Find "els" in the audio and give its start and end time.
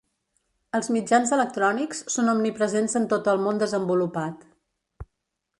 0.79-0.87